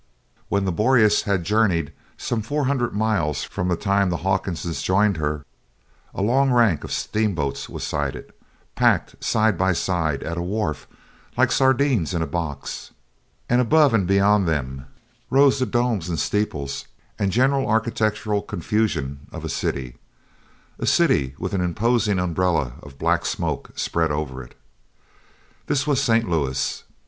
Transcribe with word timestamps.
When 0.49 0.65
the 0.65 0.71
Boreas 0.71 1.21
had 1.29 1.43
journeyed 1.43 1.93
some 2.17 2.41
four 2.41 2.65
hundred 2.65 2.95
miles 2.95 3.43
from 3.43 3.67
the 3.67 3.75
time 3.75 4.09
the 4.09 4.17
Hawkinses 4.25 4.81
joined 4.81 5.17
her, 5.17 5.45
a 6.15 6.23
long 6.23 6.49
rank 6.49 6.83
of 6.83 6.91
steamboats 6.91 7.69
was 7.69 7.83
sighted, 7.83 8.33
packed 8.73 9.23
side 9.23 9.59
by 9.59 9.73
side 9.73 10.23
at 10.23 10.39
a 10.39 10.41
wharf 10.41 10.87
like 11.37 11.51
sardines, 11.51 12.15
in 12.15 12.23
a 12.23 12.25
box, 12.25 12.93
and 13.47 13.61
above 13.61 13.93
and 13.93 14.07
beyond 14.07 14.47
them 14.47 14.87
rose 15.29 15.59
the 15.59 15.67
domes 15.67 16.09
and 16.09 16.17
steeples 16.17 16.87
and 17.19 17.31
general 17.31 17.69
architectural 17.69 18.41
confusion 18.41 19.27
of 19.31 19.45
a 19.45 19.49
city 19.49 19.97
a 20.79 20.87
city 20.87 21.35
with 21.37 21.53
an 21.53 21.61
imposing 21.61 22.17
umbrella 22.17 22.73
of 22.81 22.97
black 22.97 23.23
smoke 23.23 23.69
spread 23.75 24.09
over 24.11 24.41
it. 24.43 24.55
This 25.67 25.85
was 25.85 26.01
St. 26.01 26.27
Louis. 26.27 26.83